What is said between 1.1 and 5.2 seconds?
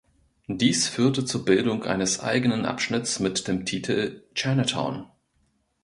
zur Bildung eines eigenen Abschnitts mit dem Titel Chinatown.